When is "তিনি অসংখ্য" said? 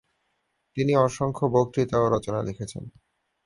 0.77-1.45